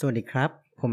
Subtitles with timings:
[0.00, 0.92] สวัสดีครับ ผม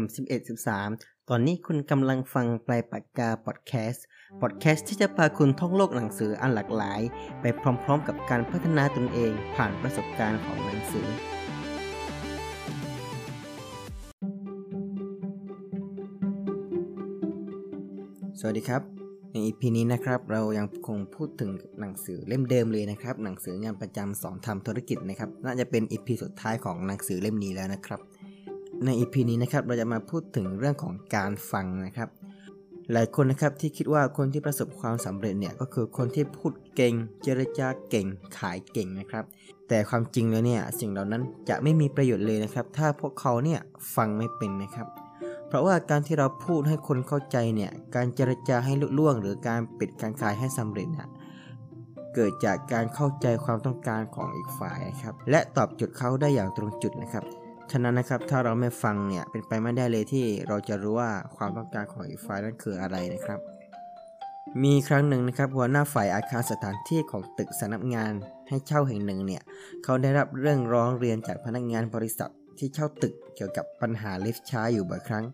[0.64, 4.04] 1113 ตอนนี้คุณกำลังฟังปลายปากกาพอดแคสต์
[4.40, 7.00] พอดแคสต์ที่จะพาคุณท่องโลกหนังสืออันหลากหลาย
[7.40, 11.08] ไปพร้อมๆ กับการพัฒนาตนเองผ่านประสบการณ์ของหนังสือ
[18.40, 18.82] สวัสดีครับ
[19.32, 28.00] ใน EP นี้นะครับ เรายังคงพูดถึงหนังสือเล่มเดิมเลยนะครับ หนังสืองานประจำสอนทำธุรกิจนะครับ น่าจะเป็น EP สุดท้ายของหนังสือเล่มนี้แล้วนะครับ
[28.84, 32.08] ใน EP นี้นะครับเราจะมาพูดถึงเรื่องของการฟังนะครับ
[32.92, 38.06] หลายคนนะครับที่คิดว่าคนที่ประสบความสำเร็จเนี่ยก็คือคนที่พูดเก่ง เจรจาเก่ง
[38.38, 39.24] ขายเก่งนะครับ
[39.68, 43.60] แต่ความจริงแล้วเนี่ยสิ่งเหล่านั้นจะไม่มีประโยชน์เลยนะครับ ถ้าพวกเขาเนี่ย
[43.94, 44.86] ฟังไม่เป็นนะครับ
[45.48, 51.08] เพราะว่าการที่เราพูดให้คนเข้าใจเนี่ยการเจรจาให้ลุล่วง หรือการปิดการขายให้สำเร็จเนี่ย
[52.14, 57.24] เกิดจากการเข้าใจความต้องการของอีกฝ่ายนะครับ และตอบโจทย์เขาได้อย่างตรงจุดนะครับ
[57.70, 63.40] ฉะนั้นนะครับถ้าเราไม่ฟังเนี่ยเป็นไปไม่ได้เลยที่เราจะรู้ว่าความต้องการของอีกฝ่ายนั้นคืออะไรนะครับ
[64.62, 68.12] มีครั้งหนึ่งนะครับหัวหน้าฝ่ายอาคารสถานที่ของตึกสำนักงาน
[68.48, 69.42] ให้เช่าแห่งหนึ่งเนี่ย
[69.84, 75.24] เขาได้รับเรื่องร้องเรียนจากพนักงานบริษัทที่เช่าตึกเกี่ยวกับปัญหาลิฟต์ช้าอยู่บ่อยครั้ง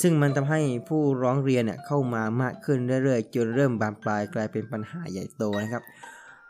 [0.00, 5.82] ซึ่งมันทำให้ผู้ร้องเรียนเนี่ยเข้ามามากขึ้นเรื่อยๆ จนเริ่มบานปลายกลายเป็นปัญหาใหญ่โตนะครับ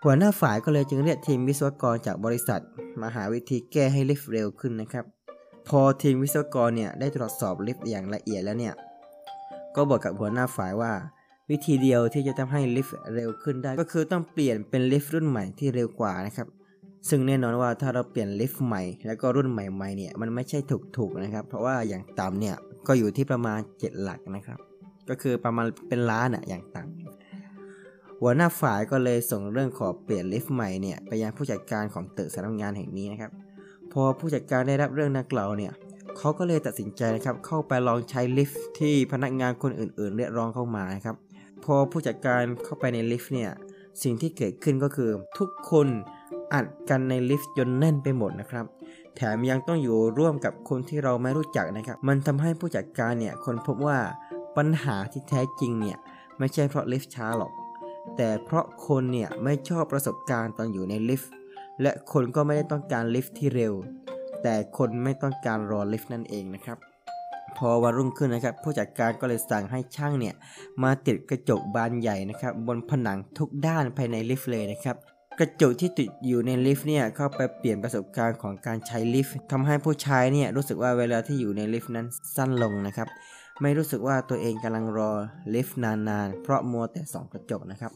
[0.04, 2.62] หัวหน้าฝ่ายก็เลยจึงเรียกทีมวิศวกรจากบริษัท
[3.02, 5.04] มาหาวิธีแก้ให้ลิฟต์เร็วขึ้นนะครับ
[5.68, 8.74] พอทีมวิศวกรเนี่ยได้ตรวจสอบลิฟต์อย่างละเอียดแล้วเนี่ย
[9.76, 10.92] ก็บอกกับหัวหน้าฝ่ายว่า
[11.50, 16.48] วิธีเดียวที่จะทำให้ลิฟต์เร็วขึ้นได้ ก็คือต้องเปลี่ยนเป็นลิฟต์รุ่นใหม่ที่เร็วกว่านะครับ
[17.08, 20.58] ซึ่งแน่นอนว่าถ้าเราเปลี่ยนลิฟต์ใหม่ แล้วก็รุ่นใหม่ๆเนี่ยมันไม่ใช่
[20.96, 22.56] ถูกๆนะครับ เพราะว่าอย่างต่ำเนี่ย
[22.86, 24.58] ก็อยู่ที่ประมาณ 7 หลักนะครับ
[25.08, 27.19] ก็คือประมาณเป็นล้านอะอย่างต่ำ
[28.20, 33.30] หัวหน้าฝ่ายก็เลยส่งเรื่องขอเปลี่ยนลิฟต์ใหม่เนี่ยไปยังผู้จัดการของตึกสำนักงานแห่งนี้นะครับ
[33.92, 35.72] พอผู้จัดการได้รับเรื่องนักเล่าวเนี่ย
[36.18, 41.16] เขาก็เลยตัดสินใจนะครับเข้าไปลองใช้ลิฟต์ที่พนักงานคนอื่นๆ เรียกร้องเข้ามานะครับ
[41.64, 43.50] พอผู้จัดการเข้าไปในลิฟต์เนี่ย
[44.02, 45.89] สิ่งที่เกิดขึ้นก็คือ ทุกคน
[46.55, 48.64] อัดกันในลิฟต์จนแน่นไปหมดนะครับ
[49.16, 53.98] แถมยังต้องอยู่ร่วมกับคนที่เราไม่รู้จักนะครับ มันทำให้ผู้จัดการเนี่ยคนพบว่า
[54.56, 55.98] ปัญหาที่แท้จริงเนี่ย
[56.39, 57.52] ไม่ใช่เพราะลิฟต์ช้าหรอก
[58.16, 61.32] แต่เพราะคนเนี่ยไม่ชอบประสบการณ์ตอนอยู่ในลิฟต์
[61.82, 63.74] และคนก็ไม่ได้ต้องการลิฟต์ที่เร็ว
[64.42, 66.78] แต่คนไม่ต้องการรอลิฟต์นั่นเองนะครับ
[67.56, 70.34] พอวันรุ่งขึ้นนะครับ ผู้จัดการก็เลยสั่งให้ช่างเนี่ย
[70.82, 74.96] มาติดกระจกบานใหญ่นะครับ บนผนังทุกด้านภายในลิฟต์เลยนะครับ
[75.38, 82.06] กระจกที่ติดอยู่ในลิฟต์เนี่ยเข้าไปเปลี่ยนประสบการณ์ของการใช้ลิฟต์ทำให้ผู้ใช้เนี่ยรู้สึกว่าเวลาที่อยู่ในลิฟต์นั้น
[82.36, 83.08] สั้นลงนะครับ
[83.62, 85.10] ไม่รู้สึกว่าตัวเองกำลังรอ
[85.54, 87.92] ลิฟต์นานๆ เพราะมัวแต่ส่องกระจกนะครับ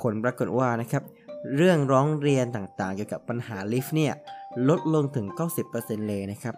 [0.00, 1.02] ผลปรากฏว่านะครับ
[1.56, 4.12] เรื่องร้องเรียนต่างๆ เกี่ยวกับปัญหาลิฟต์เนี่ย
[4.68, 5.26] ลดลงถึง
[5.68, 6.54] 90%เลยนะครับ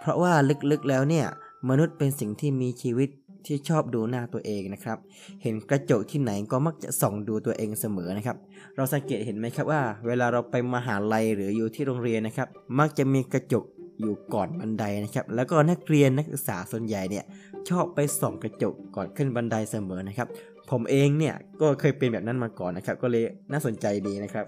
[0.00, 0.32] เพราะว่า
[0.70, 1.26] ลึกๆแล้วเนี่ย
[1.68, 3.08] มนุษย์เป็นสิ่งที่มีชีวิต
[3.46, 4.98] ที่ชอบดูหน้าตัวเองนะครับ
[5.42, 8.36] เห็นกระจกที่ไหนก็มักจะส่องดูตัวเองเสมอนะครับ
[8.76, 12.48] เราสังเกตเห็นไหมครับว่า เวลาเราไปมหาลัยหรืออยู่ที่โรงเรียนนะครับ
[12.78, 13.64] มักจะมีกระจก
[14.00, 17.24] อยู่ก่อนบันไดนะครับ แล้วก็นักเรียนนักศึกษาส่วนใหญ่เนี่ย
[17.68, 20.28] ชอบไปส่องกระจกก่อนขึ้นบันไดเสมอนะครับ
[20.70, 24.46] ผมเองเนี่ยก็เคยเป็นแบบนั้นมาก่อนนะครับ ก็เลยน่าสนใจดีนะครับ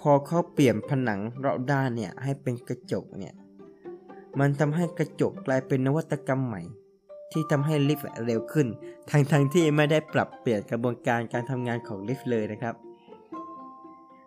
[0.00, 3.34] พอเขาเปลี่ยนผนังรอบด้านเนี่ยให้เป็นกระจกเนี่ย
[4.40, 6.62] มันทำให้กระจกกลายเป็นนวัตกรรมใหม่
[7.32, 8.66] ที่ทำให้ลิฟต์เร็วขึ้น
[9.10, 12.74] ทั้งๆทที่ไม่ได้ปรับเปลี่ยนกระบวนการการทำงานของลิฟต์เลยนะครับ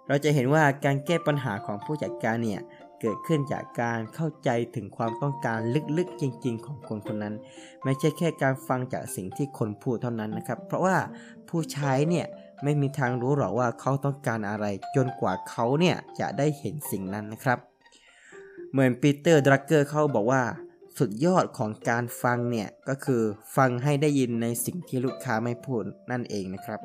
[0.07, 2.61] เราจะเห็นว่าการแก้ปัญหาของผู้จัดการเนี่ย
[3.01, 5.59] เกิดขึ้นจากการเข้าใจถึงความต้องการ
[5.97, 7.35] ลึกๆจริง ๆ ของคนคนนั้น
[7.83, 10.97] ไม่ใช่แค่การฟังจากสิ่งที่คนพูดเท่านั้นนะครับ เพราะว่า
[11.49, 12.27] ผู้ใช้เนี่ย
[12.63, 17.59] ไม่มีทางรู้หรอกว่าเขาต้องการอะไร จนกว่าเขาเนี่ยจะได้เห็นสิ่งนั้นนะครับ
[18.71, 20.41] เหมือนปีเตอร์ดรักเกอร์เขาบอกว่า
[20.97, 23.21] สุดยอดของการฟังเนี่ยก็คือ
[23.55, 26.79] ฟังให้ได้ยินในสิ่งที่ลูกค้าไม่พูดนั่นเองนะครับ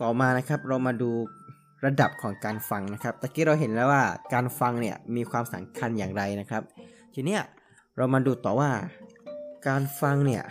[0.00, 1.10] ต่อมานะครับเรามาดู
[1.84, 4.04] ระดับของการฟังนะครับตะกี้เราเห็นแล้วว่า
[4.34, 6.62] การฟังเนี่ยมีความสำคัญอย่างไรนะครับ
[7.14, 7.42] ทีเนี้ย
[7.96, 8.70] เรามาดูต่อว่า
[9.68, 10.42] การฟังเนี่ย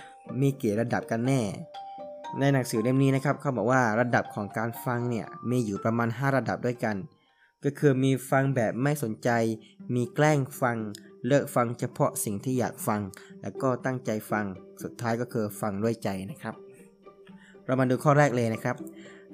[0.41, 1.41] มีกี่ระดับกันแน่
[2.39, 6.95] ในหนังสือเล่มนี้นะครับเขาบอกว่าระดับของการฟังเนี่ยมีอยู่ประมาณ 5 ระดับด้วยกัน
[7.63, 9.29] ก็คือมีฟังแบบไม่สนใจ
[9.95, 10.77] มีแกล้งฟัง
[11.27, 13.01] เลิกฟังเฉพาะสิ่งที่อยากฟัง
[13.41, 14.45] แล้วก็ตั้งใจฟัง
[14.83, 16.55] สุดท้ายก็คือฟังด้วยใจนะครับ
[17.65, 18.75] เรามาดูข้อแรกเลยนะครับ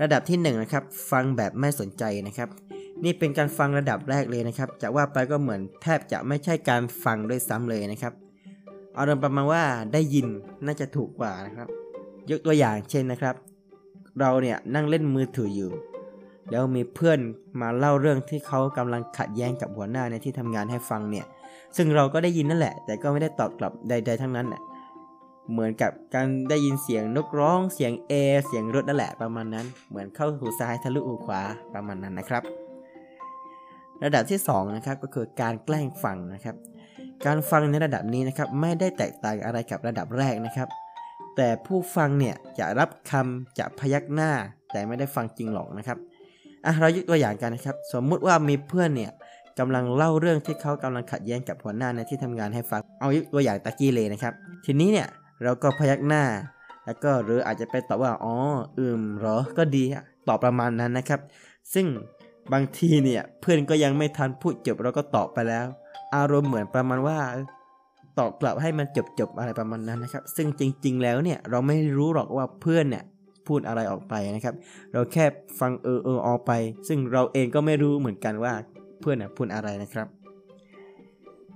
[0.01, 2.49] ระดับที่1นนะครับฟังแบบไม่สนใจนะครับ
[3.03, 8.13] นี่เป็นการฟังระดับแรกเลยนะครับจะว่าไปก็เหมือนแทบจะไม่ใช่การฟังด้วยซ้ำเลยนะครับ
[8.97, 9.63] อารมณ์ประมาณว่า
[9.93, 10.27] ได้ยิน
[10.65, 11.67] น่าจะถูกกว่านะครับ
[12.29, 13.35] ยกตัวอย่างเช่นนะครับ
[14.19, 15.71] เราเนี่ยนั่งเล่นมือถืออยู่
[16.51, 17.19] แล้วมีเพื่อน
[17.61, 21.25] มาเล่าเรื่องที่เขากำลังขัดแย้งกับหัวหน้าในที่ทำงานให้ฟังเนี่ย
[21.77, 24.61] ซึ่งเราก็ได้ยินนั่นแหละ แต่ก็ไม่ได้ตอบกลับใด ๆ ทั้งนั้นแหละ
[25.51, 28.13] เหมือนกับการได้ยินเสียงนกร้อง เสียงเอ
[28.47, 31.41] เสียงรถนั่นแหละประมาณนั้น เหมือนเข้าหูซ้ายทะลุหูขวา
[31.73, 32.43] ประมาณนั้นนะครับ
[34.03, 36.55] ระดับที่2นะครับก็คือการแกล้งฟังนะครับ
[37.25, 40.67] การฟังในระดับนี้นะครับไม่ได้แตกต่างอะไรกับระดับแรกนะครับ
[41.35, 44.31] แต่ผู้ฟังเนี่ยจะรับคำจะพยักหน้า
[44.71, 45.97] แต่ไม่ได้ฟังจริงหรอกนะครับ
[46.65, 49.11] อะเรายกตัวอย่างกันนะครับ สมมุติว่ามีเพื่อนเนี่ย
[49.59, 54.33] กำลังเล่าเรื่องที่เขากำลังขัดแย้งกับหัวหน้าในที่ทำงานให้ฟัง เอายกตัวอย่างตะกี้เลยนะครับ
[54.65, 55.07] ทีนี้เนี่ย
[55.43, 56.23] เราก็พยักหน้า
[56.85, 58.35] แล้วก็หรืออาจจะไปตอบว่าอ๋อ
[58.77, 59.83] อืมเหรอก็ดี
[60.27, 61.19] ตอบประมาณนั้นนะครับ
[61.73, 61.85] ซึ่ง
[62.53, 65.65] บางทีเนี่ยเพื่อนก็ยังไม่ทันพูดจบเราก็ตอบไปแล้ว
[66.15, 67.19] อารมณ์เหมือนประมาณว่า
[68.19, 68.87] ตอบกลับให้มัน
[69.19, 73.03] จบๆอะไรประมาณนั้นนะครับ ซึ่งจริง ๆ แล้วเนี่ยเราไม่รู้หรอกว่าเพื่อนเนี่ย
[73.47, 74.55] พูดอะไรออกไปนะครับ
[74.91, 75.25] เราแค่
[75.59, 76.51] ฟังเออเออออกไป
[76.87, 78.53] ซึ่งเราเองก็ไม่รู้เหมือนกันว่า
[79.01, 80.07] เพื่อนพูดอะไรนะครับ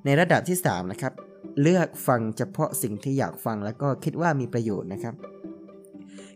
[0.05, 1.13] ในระดับที่3นะครับ
[1.61, 5.15] เลือกฟังเฉพาะสิ่งที่อยากฟังแล้วก็คิดว่ามีประโยชน์นะครับ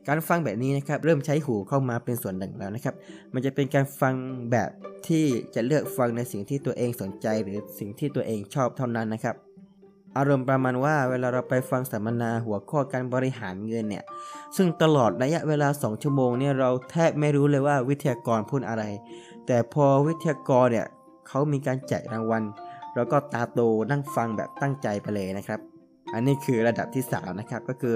[0.07, 2.95] การฟังแบบนี้นะครับเริ่มใช้หูเข้ามาเป็นส่วนหนึ่งแล้วนะครับ
[3.33, 4.13] มันจะเป็นการฟัง
[4.51, 4.69] แบบ
[5.07, 9.35] ที่จะเลือกฟังในสิ่งที่ตัวเองสนใจ หรือสิ่งที่ตัวเองชอบเท่านั้นนะครับ
[10.17, 14.03] อารมณ์ประมาณว่าเวลาเราไปฟังสัมมนาหัวข้อการบริหารเงินเนี่ย
[14.55, 18.83] ซึ่งตลอดระยะเวลา 2 ชั่วโมงเนี่ยเราแทบไม่รู้เลยว่าวิทยากรพูดอะไร
[19.47, 20.88] แต่พอวิทยากรเนี่ย
[21.27, 22.44] เขามีการแจกรางวัล
[22.95, 23.59] แล้วก็ตาโต
[23.91, 25.59] นั่งฟังแบบตั้งใจไปเลยนะครับ
[26.13, 27.95] อันนี้คือระดับที่3นะครับก็คือ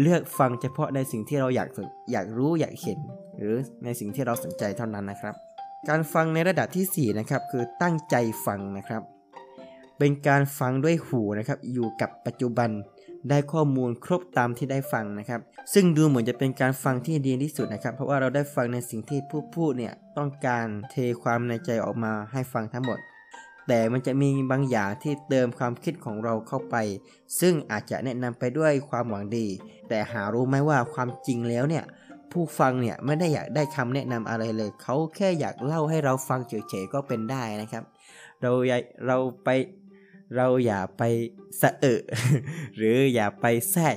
[0.00, 1.68] เลือกฟังเฉพาะในสิ่งที่เราอยาก
[2.12, 2.98] อยากรู้อยากเห็น
[3.36, 3.54] หรือ
[3.84, 5.34] ในสิ่งที่เราสนใจเท่านั้นนะครับ
[5.88, 9.02] การฟังในระดับที่4นะครับคือตั้งใจฟังนะครับ
[9.98, 12.70] เป็นการฟังด้วยหูนะครับ อยู่กับปัจจุบัน
[13.30, 15.40] ได้ข้อมูลครบตามที่ได้ฟังนะครับ
[15.74, 22.98] ซึ่งดูเหมือนจะเป็นการฟังที่ดีที่สุดนะครับ เพราะว่าเราได้ฟังในสิ่งที่ผู้พูดเนี่ยต้องการเทความในใจออกมาให้ฟังทั้งหมด
[23.68, 26.76] แต่มันจะมีบางอย่างที่เติมความคิดของเราเข้าไป
[27.40, 29.46] ซึ่งอาจจะแนะนำไปด้วยความหวังดี
[29.88, 31.84] แต่หารู้ไหมว่าความจริงแล้วเนี่ย
[32.32, 37.84] ผู้ฟังเนี่ยไม่ได้อยากได้คำแนะนำอะไรเลย เขาแค่อยากเล่าให้เราฟังเฉยๆก็เป็นได้นะครับ
[38.40, 39.48] เราอย่าเราไป
[40.36, 41.02] เราอย่าไป
[41.60, 42.02] สะเอะ
[42.76, 43.96] หรืออย่าไปแทรก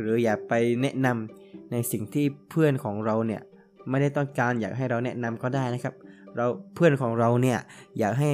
[0.00, 0.52] หรืออย่าไป
[0.82, 3.42] แนะนำในสิ่งที่เพื่อนของเราเนี่ย
[3.90, 5.94] ไม่ได้ต้องการอยากให้เราแนะนำก็ได้นะครับ
[6.36, 7.58] เราเพื่อนของเราเนี่ย
[7.98, 8.30] อยากให้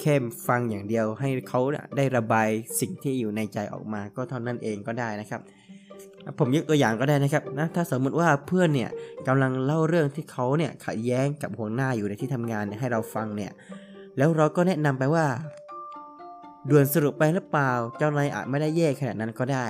[0.00, 0.14] แค่
[0.48, 1.60] ฟังอย่างเดียว ให้เขา
[1.96, 2.48] ได้ระบาย
[2.80, 5.40] สิ่งที่อยู่ในใจออกมา ก็เท่านั้นเองก็ได้นะครับ
[6.38, 8.90] ผมยกตัวอย่างก็ได้นะครับนะถ้าสมมติว่าเพื่อนเนี่ย
[9.26, 13.52] กำลังเล่าเรื่องที่เขาเนี่ยขัดแย้งกับหัวหน้าอยู่ในที่ทำงานให้เราฟังเนี่ย
[14.16, 15.26] แล้วเราก็แนะนำไปว่า
[16.70, 19.66] ด่วนสรุปไปหรือเปล่า เจ้านายอาจไม่ได้แย่ขนาดนั้นก็ได้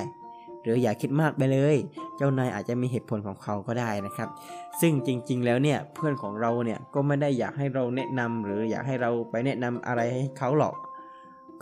[0.62, 1.76] หรืออย่าคิดมากไปเลย
[2.16, 4.28] เจ้านายอาจจะมีเหตุผลของเขาก็ได้นะครับ
[4.80, 10.74] ซึ่งจริง ๆ แล้วเนี่ยเพื่อนของเราเนี่ยก็ไม่ได้อยากให้เราแนะนำหรืออยากให้เราไปแนะนำอะไรให้เขาหรอก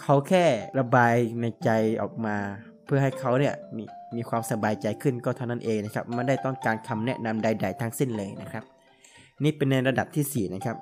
[0.03, 0.45] เขาแค่
[0.79, 1.71] ระบายในใจ
[2.03, 2.37] ออกมา
[2.85, 3.85] เพื่อให้เขาเนี่ยมี
[4.17, 8.65] มีความสบายใจขึ้นก็เท่านั้นเองนะครับไม่ได้ต้องการคำแนะนำใด ๆ ทั้งสิ้นเลยนะครับ
[9.45, 10.77] นี่เป็นในระดับที่4นะครับ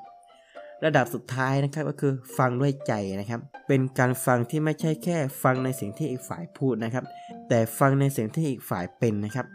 [0.84, 7.04] ระดับสุดท้ายนะครับก็คือฟังด้วยใจนะครับ เป็นการฟังที่ไม่ใช่แค่ฟังในสิ่งที่อีกฝ่ายพูดนะครับ
[7.48, 9.46] แต่ฟังในสิ่งที่อีกฝ่ายเป็นนะครับ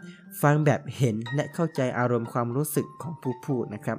[0.42, 3.98] ฟังแบบเห็นและเข้าใจอารมณ์ความรู้สึกของผู้พูดนะครับ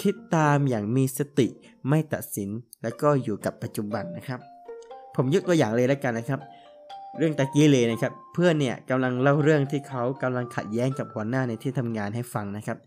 [0.00, 1.48] คิดตามอย่างมีสติ
[1.88, 2.50] ไม่ตัดสิน
[2.82, 4.40] และก็อยู่กับปัจจุบันนะครับ
[5.16, 6.40] ผมยกตัวอย่างเลยแล้วกันนะครับ
[7.18, 12.78] เรื่องตะกี้เลยนะครับ เพื่อนเนี่ยกำลังเล่าเรื่องที่เขากำลังขัดแย้งกับหัวหน้าในที่ทำงานให้ฟังนะครับ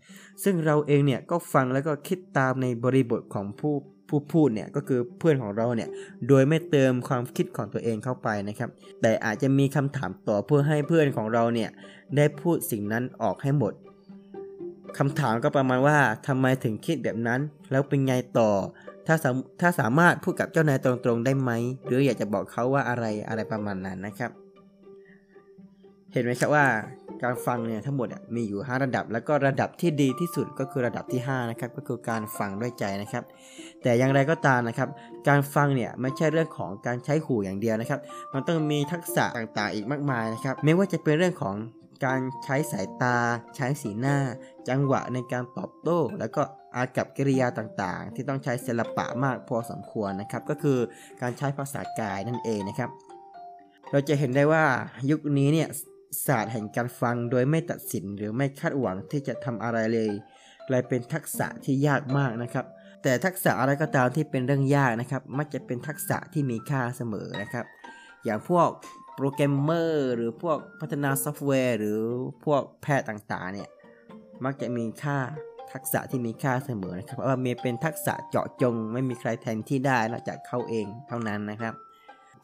[0.44, 3.74] ซึ่งเราเองเนี่ยก็ฟังแล้วก็คิดตามในบริบทของผู้
[4.08, 5.88] ผู้พูดเนี่ยก็คือเพื่อนของเราเนี่ย
[6.28, 8.70] โดยไม่เติมความคิดของตัวเองเข้าไปนะครับ
[9.02, 11.70] แต่อาจจะมีคำถามต่อเพื่อให้เพื่อนของเราเนี่ย
[12.16, 13.72] ได้พูดสิ่งนั้นออกให้หมด
[14.98, 18.50] คำถามก็ประมาณว่าทำไมถึงคิดแบบนั้น แล้วเป็นไงต่อ
[19.06, 19.16] ถ้า
[19.60, 21.50] ถ้าสามารถพูดกับเจ้านายตรงๆได้ไหม
[21.86, 24.30] หรืออยากจะบอกเขาว่าอะไรอะไรประมาณนั้นนะครับ
[26.12, 26.66] เห็นไหมครับว่า
[27.22, 33.24] การฟังเนี่ยทั้งหมดมีอยู่ 5 ระดับ แล้วก็ระดับที่ดีที่สุดก็คือระดับที่5นะครับก็คือการฟังด้วยใจนะครับ
[33.82, 34.88] แต่อย่างไรก็ตามนะครับ
[35.28, 38.00] การฟังเนี่ยไม่ใช่เรื่องของการใช้หูอย่างเดียวนะครับ
[38.32, 41.54] มันต้องมีทักษะต่างๆ อีกมากมายนะครับ ไม่ว่าจะเป็นเรื่องของ
[42.04, 43.16] การใช้สายตา
[43.56, 44.18] ใช้สีหน้า
[44.68, 46.42] จังหวะในการตอบโต้ แล้วก็
[46.74, 50.78] อากับกิริยาต่างๆ ที่ต้องใช้ศิลปะมากพอสมควรนะครับ ก็คือ
[51.22, 52.90] การใช้ภาษากายนั่นเองนะครับ
[53.90, 54.64] เราจะเห็นได้ว่า
[55.10, 55.68] ยุคนี้เนี่ย
[56.26, 60.10] ศาสตร์แห่งการฟังโดยไม่ตัดสินหรือไม่คาดหวังที่จะทำอะไรเลย
[60.68, 62.66] กลายเป็นทักษะที่ยากมากนะครับ
[63.02, 67.64] แต่ทักษะอะไรก็ตามที่เป็นเรื่องยากนะครับ มักจะเป็นทักษะที่มีค่าเสมอนะครับ
[68.24, 68.68] อย่างพวก
[69.16, 72.00] โปรแกรมเมอร์หรือพวกพัฒนาซอฟต์แวร์ หรือ
[72.44, 73.70] พวกแพทย์ต่างๆ เนี่ย
[74.44, 75.18] มักจะมีค่า
[75.72, 81.74] ทักษะที่มีค่าเสมอนะครับเพราะว่ามีเป็นทักษะเจาะจง ไม่มีใครแทนที่ได้นอกจากเขาเองเท่านั้นนะครับ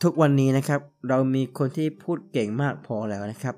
[0.02, 3.55] ทุกวันนี้นะครับเรามีคนที่พูดเก่งมากพอแล้วนะครับ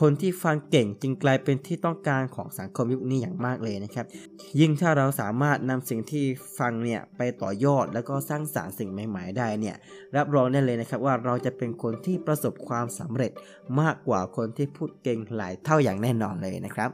[0.00, 4.06] คนที่ฟังเก่งจึงกลายเป็นที่ต้องการของสังคมยุคนี้อย่างมากเลยนะครับ
[4.60, 6.24] ยิ่งถ้าเราสามารถนำสิ่งที่
[6.58, 9.76] ฟังเนี่ยไปต่อยอดแล้วก็สร้างสารรค์สิ่งใหม่ ๆ ได้เนี่ย
[10.16, 13.32] รับรองได้เลยนะครับว่าเราจะเป็นคนที่ประสบความสำเร็จ
[13.80, 16.90] มากกว่าคนที่พูดเก่งหลายเท่าอย่างแน่นอนเลยนะครับ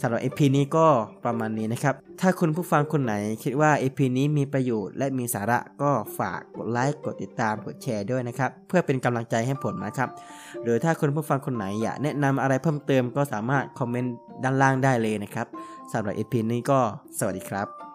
[0.00, 0.86] สำหรับ EP นี้ก็
[1.24, 10.08] ประมาณนี้นะครับ ถ้าคุณผู้ฟังคนไหนคิดว่า EP นี้มีประโยชน์และมีสาระก็ฝากกดไลค์ กดติดตาม กดแชร์ด้วยนะครับ เพื่อเป็นกำลังใจให้ผมนะครับ
[10.62, 15.46] หรือถ้าคุณผู้ฟังคนไหนอยากแนะนำอะไรเพิ่มเติมก็สามารถคอมเมนต์ด้านล่างได้เลยนะครับ
[15.92, 16.80] สำหรับ EP นี้ก็
[17.18, 17.87] สวัสดีครับ